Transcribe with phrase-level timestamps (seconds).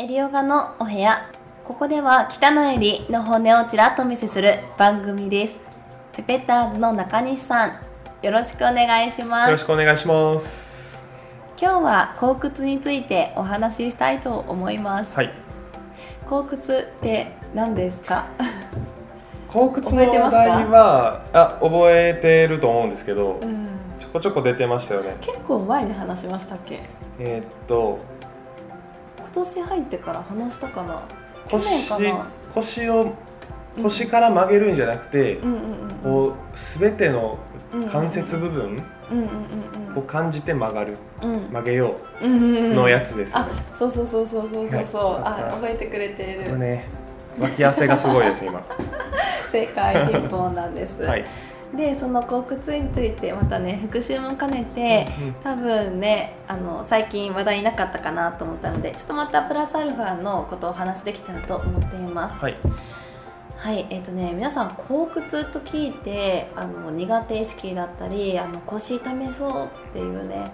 [0.00, 1.30] エリオガのお部屋。
[1.62, 5.60] ここでは北のエリの骨をちらっとお見せする番組です。
[6.14, 7.68] ペペッターズの中西さん。
[8.22, 11.06] よろしくお願いしまよろすしくお願いします。
[11.60, 15.14] 今日は後屈についてお話ししたいと思います。
[15.14, 15.34] はい。
[16.24, 18.24] 後屈って何ですか？
[19.48, 23.68] 後屈の話題はあ覚えてると思うんですけど、うん。
[24.00, 25.18] ちょこちょこ出てましたよね。
[25.20, 26.80] 結構前に話しましたっけ？
[27.18, 28.19] えーっと今
[29.32, 31.02] 年入ってから話したかな？
[31.48, 32.26] 去腰年かな？
[32.54, 33.12] 腰を
[33.82, 36.34] 腰から曲げるんじゃなくて、うんうんうんこう
[36.78, 37.38] 全ての
[37.74, 38.76] うん関節部分
[39.10, 39.24] うんうん
[39.88, 40.96] うんを感じて曲がる。
[41.22, 41.32] うん。
[41.32, 42.28] うん曲げよう。
[42.28, 42.76] んうんううん。
[42.76, 43.30] のやつです。
[43.30, 45.22] よあね、そうそうそうそうそうそうそう、はい。
[45.24, 46.86] あ覚えてくれている、ね
[47.38, 48.62] 脇汗がすごいです今。
[49.52, 51.24] 正解ピンポンなんです、はい
[51.74, 55.08] でその後屈についてまたね復習も兼ねて、
[55.44, 62.36] 多分ねあの最近話題なかったかなと思ったのでちょっとまたプラスアルファのことをお話しできたらと思っています。
[62.36, 62.56] はい。
[63.56, 70.50] はいえっ、とね皆さん後屈と聞いてあの苦手意識だったりあの腰痛めそうっていうね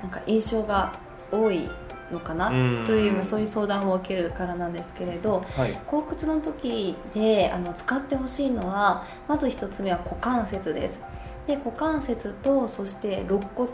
[0.00, 0.92] なんか印象が
[1.30, 1.68] 多い
[2.12, 5.78] のかなうんというそういう相談を受けるからなんですけれどはい。
[5.86, 10.98] 後屈の時であの使ってほしいのはまず1つ目は股関節です。
[11.46, 13.68] で股関節とそして肋骨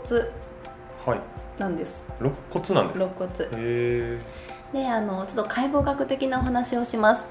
[1.05, 1.19] はい。
[1.59, 2.03] なんです。
[2.19, 3.05] 肋骨なんですか？
[3.19, 4.19] 肋骨。
[4.73, 7.25] であのちょっと解剖学的なお話をします。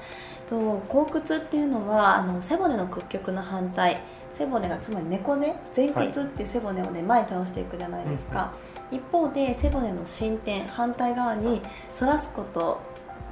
[0.49, 3.99] と後屈っていうのはあの背骨の屈曲の反対
[4.37, 5.55] 背骨がつまり猫背
[5.91, 8.53] 前屈って背骨をね前に倒していくじゃないですか、
[8.91, 11.61] 一方で背骨の伸展反対側に
[11.97, 12.81] 反らすこと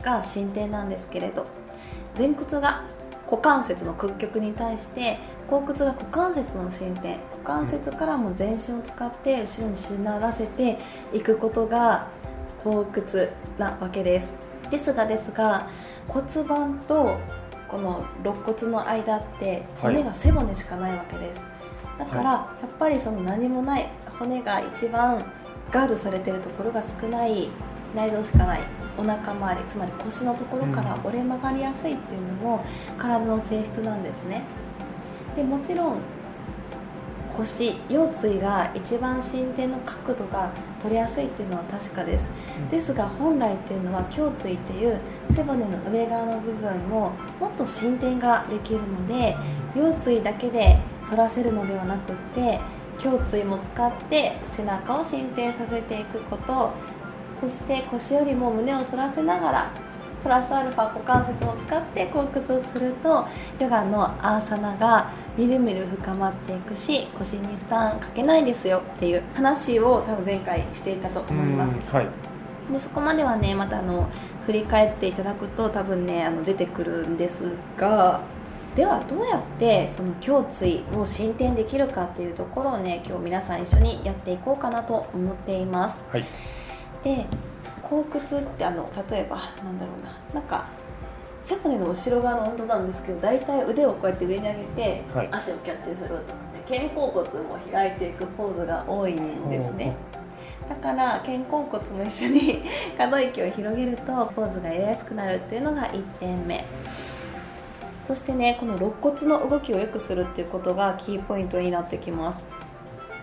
[0.02, 1.46] が伸展なんですけれど
[2.18, 2.84] 前屈が
[3.26, 10.78] 股関節の屈曲に対して後屈が股関節の伸展股関節からも全身を使って後ろにしならせて
[11.14, 12.08] いくことが
[12.64, 14.34] 後屈なわけです。
[14.70, 15.68] ですがですが
[16.08, 17.18] 骨盤と
[17.72, 19.96] この肋骨の間ってはい。
[19.96, 21.42] 骨が背骨しかないわけです、
[21.98, 23.88] だから、やっぱりその何もない
[24.20, 25.24] 骨が一番
[25.72, 27.48] ガードされてるところが少ない
[27.96, 28.60] 内臓しかない
[28.98, 32.66] お腹周りつまり腰のところから折れ曲がりやすいっていうのも
[32.98, 34.44] 体の性質なんですね。
[35.36, 35.96] でもちろん
[37.38, 42.26] 腰腰椎が一番進展の角度が取りやすいっていうのは確かです、
[42.58, 42.70] うん。
[42.70, 45.00] ですが本来っていうのは胸椎っていう
[45.34, 49.36] 背骨の上側の部分ももっと進展ができるので
[49.76, 52.60] 腰椎だけで反らせるのではなくって
[53.04, 56.72] 胸椎も使って背中を進展させていくこと。
[57.42, 59.72] そして腰よりも胸を反らせながら
[60.24, 63.28] プラスアルファ股関節を使って後屈をすると
[63.60, 71.74] ヨガのアーサナがみるみる深まっていくし腰に負担かけないですよっていう話を多分前回していたと思います。
[71.74, 72.08] うんはい。
[72.72, 74.10] でそこまではねまたあの
[74.46, 77.42] 振り返っていただくと多分ねあの出てくるんです
[77.78, 78.22] が
[78.76, 86.02] ではどうやってその胸椎を進展できるかっていうところをね今日皆さん一緒にやっていこうかなと思っています。
[86.12, 86.24] はい。
[87.04, 87.26] で
[87.92, 90.66] 後屈ってあの例えばなんだろうななんか
[91.44, 95.30] 背骨の後ろ側の温度なんですけど大体腕をこうやって上に上げて、はい。
[95.32, 96.20] 足をキャッチするとか
[96.54, 99.96] ね肩甲骨も開いていくポーズが多いんですね。
[100.70, 102.64] だから肩甲骨も一緒に
[102.98, 104.04] 可動域を広げると
[104.36, 106.64] ポーズがやりやすくなるっていうのが1点目。
[108.08, 112.44] そしてねこの肋骨の動きを良くするっていうことがキーポイントになってきます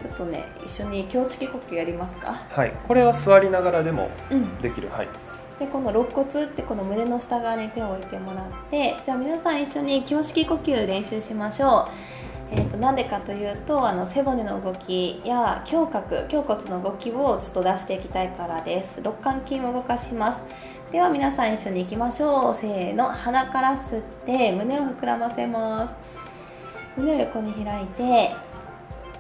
[0.01, 2.33] ちょっとね一緒に胸式呼吸やりますか？
[2.51, 2.73] はい。
[2.87, 4.59] これは座りながらでもうん。
[4.61, 4.89] できる。
[4.91, 5.09] はい。
[5.59, 11.91] でこの肋骨ってこの胸の下側に手を置いてもらってじゃあ皆さん一緒に胸式呼吸練習しましょう。
[12.51, 19.01] えー、となんでかというとあの背骨の動きや胸郭胸骨の動きをちょっと出していきたいからです。
[19.01, 20.43] 肋間筋を動かします。
[20.93, 22.55] では皆さん一緒に行きましょう。
[22.55, 23.05] せーの。
[23.05, 25.95] 鼻から吸って胸を膨らませます。
[26.97, 28.35] 胸を横に開いて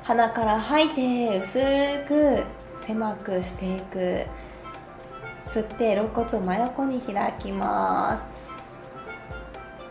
[0.08, 1.58] 鼻から吐いて薄
[2.08, 2.42] く
[2.82, 4.24] 狭くしていく
[5.50, 8.22] 吸って肋骨を真横に開きます。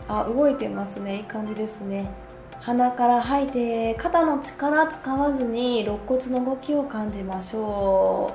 [0.08, 1.18] あ動いてますね。
[1.18, 2.10] いい感じですね。
[2.58, 8.34] 鼻から吐いて肩の力使わずに肋骨の動きを感じましょ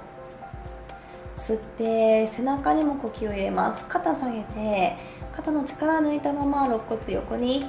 [1.37, 1.39] う。
[1.41, 3.83] 吸って背中にも呼吸を入れます。
[3.89, 4.95] 肩下げて
[5.35, 7.65] 肩の力抜いたまま肋骨横に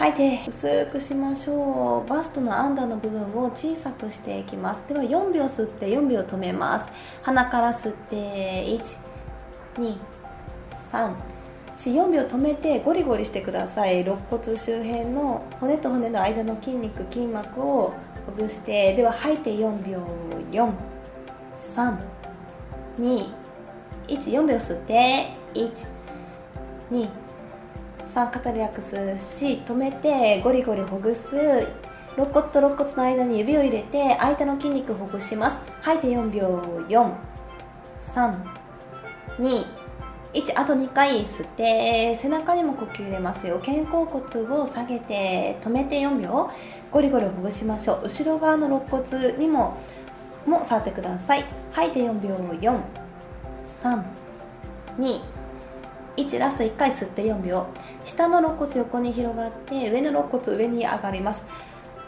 [0.00, 2.08] 吐いて薄くしましょう。
[2.08, 4.82] バストのアンダーの部分を小さくしていきます。
[4.88, 6.90] では4秒吸って4秒止めます。
[7.20, 8.64] 鼻から吸って
[9.76, 11.14] 123
[11.76, 14.00] 4秒止めてゴリゴリしてください。
[14.00, 17.92] 肋骨周辺の骨と骨の間の筋肉筋膜を
[18.24, 19.98] ほぐしてでは吐いて4秒
[20.50, 20.72] 4
[21.76, 21.98] 3
[22.98, 23.26] 2
[24.08, 25.70] 14秒吸って1
[26.90, 27.06] 2
[28.10, 28.90] 123肩リラックス
[29.38, 31.34] し止めてゴリゴリほぐす
[32.16, 35.56] 肋骨と肋骨の間に指を入れて相手の筋肉ほぐします。
[35.80, 39.64] 吐いて4秒432
[40.32, 43.60] 1あと2回吸って背中にも呼吸入れますよ。
[43.64, 44.24] 肩甲骨
[44.60, 46.50] を下げて止めて4秒
[46.90, 48.02] ゴリゴリほぐしましょう。
[48.04, 49.78] 後ろ側の肋骨にも
[50.46, 51.44] も触ってください。
[51.72, 52.80] 吐いて4秒4
[53.82, 54.02] 3
[54.98, 55.39] 2
[56.24, 57.66] 431ラスト1回吸って4秒。
[58.04, 61.42] 下の肋骨横に広がって上の肋骨上に上がります。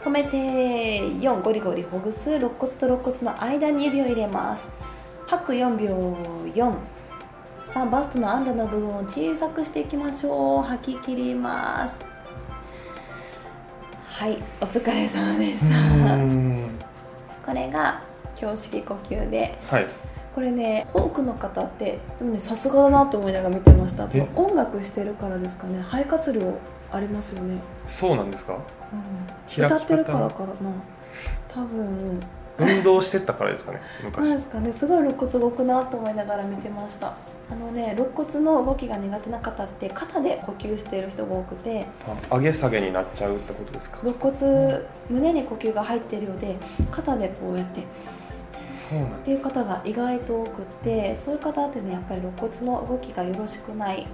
[0.03, 2.29] 止めて4ゴリゴリほぐす。
[2.29, 4.67] 肋骨と肋骨の間に指を入れます。
[5.27, 5.95] 吐く4秒
[6.53, 6.73] 4
[7.73, 10.63] 3バストのアンダの部分を小さくしていきましょう。
[10.63, 11.95] 吐き切ります。
[14.05, 15.65] はいお疲れ様でした。
[17.45, 18.01] これが
[18.39, 19.87] 胸式呼吸で、はい、
[20.35, 21.99] これね多くの方って
[22.39, 24.07] さすがだなと思いながら見てました。
[24.35, 25.81] 音楽してるからですかね。
[25.81, 26.41] 肺活量
[26.91, 27.59] ありますよね。
[27.87, 30.47] そうなんですか、うん、歌ってるからかな。
[31.49, 32.19] 多分。
[32.55, 34.23] 運動してたからですかね昔。
[34.23, 34.71] なんですかね。
[34.73, 37.13] すごい肋骨動くなと思いながら見てました。
[37.51, 41.87] あのね肋骨の動きが苦手な方って肩で呼吸している人が多くて。
[42.29, 43.99] 上げ下げになっちゃうってことですか？
[44.03, 46.55] 肋骨胸に呼吸が入っているようで
[46.91, 47.81] 肩でこうやって
[48.85, 54.07] っていう方が意外と多くてそういう方ってねやっぱり肋骨の動きがよろしくない。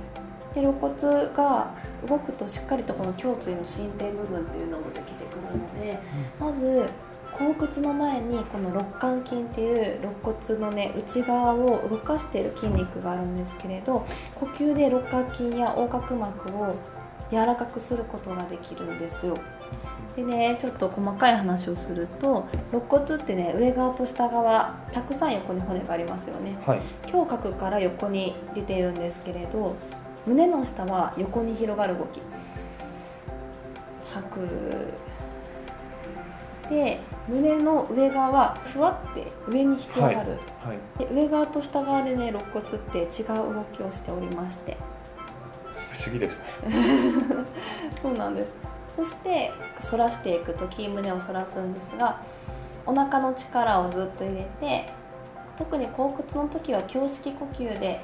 [0.53, 0.93] で肋骨
[1.35, 1.73] が
[2.07, 5.99] 動くとしっかりとこの胸椎の伸展部分っていうのもできてくるので、
[6.41, 6.89] うん、まず
[7.33, 14.05] 後屈の前にこの肋間筋っていう肋骨のね内側を動かしている筋肉があるんですけれど
[14.35, 16.75] 呼吸で肋間筋や横隔膜を
[17.29, 19.37] 柔らかくすることができるんですよ
[20.15, 29.75] でねちょっと細かい話をすると肋骨ってね上側と下側たくさん横に骨がありますよね、はい、胸郭から横に出ているんですけれど
[30.25, 32.21] 胸の下は横に広がる動き。
[34.13, 34.47] 吐く。
[36.69, 40.29] で胸の上側はふわって上に引き上がる、はい。
[40.67, 44.77] はい、で上側と下側でね肋骨って違う動きをしておりまして。
[45.91, 46.45] 不思議ですね。
[48.01, 48.53] そうなんです
[48.95, 49.51] そして
[49.89, 52.21] 反らしていく時胸を反らすんですが
[52.85, 54.91] お腹の力をずっと入れて
[55.57, 58.01] 特に後屈の時は胸式呼吸で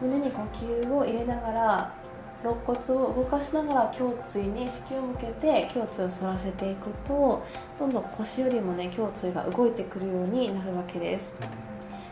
[0.00, 1.94] 胸に呼吸を入れながら
[2.42, 7.42] 肋骨を動かしながら胸椎に意識を向けて胸椎を反らせていくと
[7.78, 11.32] どんどん腰よりもね胸椎が動いてくるようになるわけです。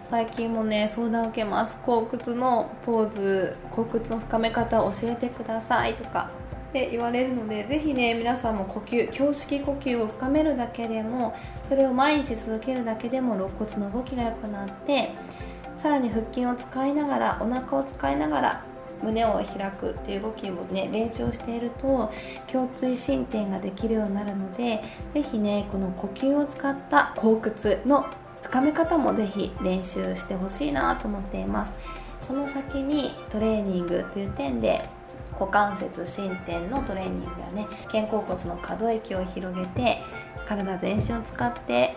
[0.09, 1.79] 最近もね相談を受けます。
[1.85, 6.31] 後屈のポーズ後屈の深め方を教えてくださいとか。
[6.73, 15.11] って言われるのでぜひね皆さんも呼吸胸式呼吸を深めるだけでもそれを毎日続けるだけでも肋骨の動きが良くなって
[15.77, 18.65] さらに腹筋を使いながらお腹を使いながら
[19.03, 22.11] 胸を開くっていう動きをね練習をしていると
[22.51, 24.83] 胸椎伸展ができるようになるので
[25.13, 28.07] 是非ねこの呼吸を使った後屈の
[28.41, 31.73] 深め方も是非練習してほしいなと思っています。
[32.23, 34.89] その先にトレーニングっていう点で
[35.43, 40.01] 股関節伸展のトレーニングやね肩甲骨の可動域を広げて
[40.47, 41.97] 体全身を使って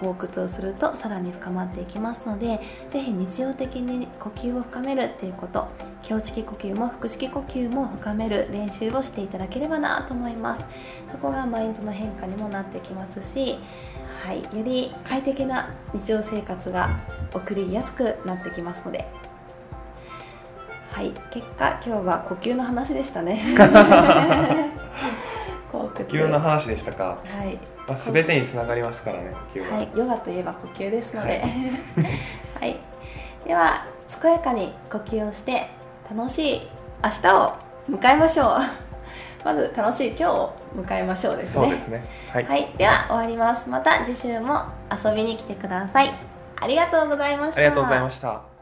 [0.00, 2.60] 後屈をするとさらに深まっていきますので
[2.90, 5.68] 是非日常的に呼吸を深めるっていうこと
[6.08, 10.64] 胸式呼吸も腹式呼吸も深める練習をしていただければなと思います。
[11.10, 13.58] そこがマインドの変化にもなってきますし、
[14.22, 17.00] はい、より快適な日常生活が
[17.32, 19.06] 送りやすくなってきますので
[20.94, 23.42] はい結果今日は呼吸の話でしたね。
[25.72, 27.18] 呼吸の話でしたか。
[27.24, 27.58] はい。
[27.88, 31.50] まあ、全てにつながりますからね呼吸は、はい、ヨガといえば呼吸ですので、はい、
[32.62, 32.78] はい、
[33.44, 33.84] では
[34.22, 35.68] 健やかに呼吸をして
[36.08, 36.68] 楽しい
[37.02, 37.52] 明日を
[37.90, 38.60] 迎えましょう。
[39.44, 41.66] まず楽しい今日を迎えましょうですね。
[41.66, 43.68] そうですね、はい、はい、では終わります。
[43.68, 46.14] また次週も遊びに来てください。
[46.60, 47.60] ありがとうございました。
[47.60, 48.53] ありがとうございました